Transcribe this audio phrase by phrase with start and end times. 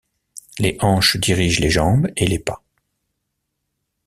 [0.57, 2.63] Les hanches dirigent les jambes et les pas.